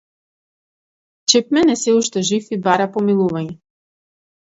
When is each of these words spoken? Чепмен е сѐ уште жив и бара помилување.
Чепмен 1.29 1.69
е 1.75 1.77
сѐ 1.81 1.91
уште 1.99 2.25
жив 2.33 2.51
и 2.55 2.61
бара 2.67 2.91
помилување. 2.99 3.59